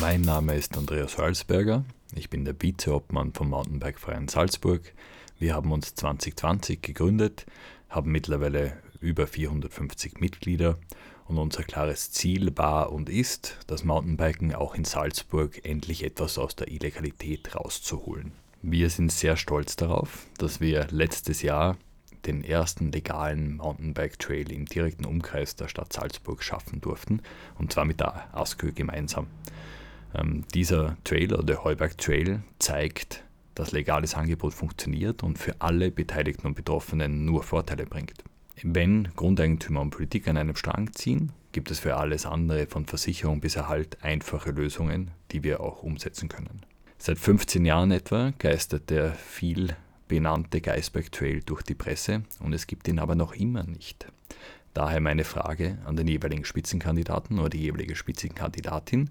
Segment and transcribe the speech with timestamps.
[0.00, 1.84] mein Name ist Andreas Halsberger.
[2.14, 4.80] Ich bin der Vizeobmann vom Mountainbike-Verein Salzburg.
[5.38, 7.46] Wir haben uns 2020 gegründet,
[7.88, 10.78] haben mittlerweile über 450 Mitglieder
[11.26, 16.56] und unser klares Ziel war und ist, das Mountainbiken auch in Salzburg endlich etwas aus
[16.56, 18.32] der Illegalität rauszuholen.
[18.62, 21.76] Wir sind sehr stolz darauf, dass wir letztes Jahr
[22.24, 27.20] den ersten legalen Mountainbike-Trail im direkten Umkreis der Stadt Salzburg schaffen durften,
[27.58, 29.26] und zwar mit der ASKÖ gemeinsam.
[30.14, 33.24] Ähm, dieser Trail oder der Heuberg Trail zeigt,
[33.54, 38.24] dass legales Angebot funktioniert und für alle Beteiligten und Betroffenen nur Vorteile bringt.
[38.62, 43.40] Wenn Grundeigentümer und Politik an einem Strang ziehen, gibt es für alles andere von Versicherung
[43.40, 46.62] bis Erhalt einfache Lösungen, die wir auch umsetzen können.
[46.98, 49.76] Seit 15 Jahren etwa geistert der viel
[50.08, 54.06] benannte Geisberg Trail durch die Presse und es gibt ihn aber noch immer nicht.
[54.74, 59.10] Daher meine Frage an den jeweiligen Spitzenkandidaten oder die jeweilige Spitzenkandidatin.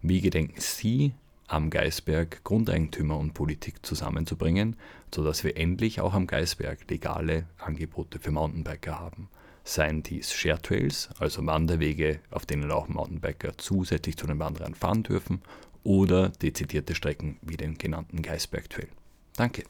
[0.00, 1.12] Wie gedenken Sie
[1.48, 4.76] am Geisberg Grundeigentümer und Politik zusammenzubringen,
[5.14, 9.28] sodass wir endlich auch am Geisberg legale Angebote für Mountainbiker haben?
[9.64, 15.02] Seien dies Share Trails, also Wanderwege, auf denen auch Mountainbiker zusätzlich zu den Wanderern fahren
[15.02, 15.42] dürfen,
[15.84, 18.88] oder dezidierte Strecken wie den genannten Geisberg Trail.
[19.36, 19.64] Danke.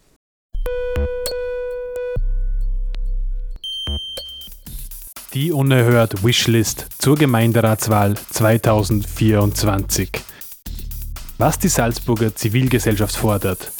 [5.34, 10.10] Die unerhört Wishlist zur Gemeinderatswahl 2024.
[11.38, 13.72] Was die Salzburger Zivilgesellschaft fordert.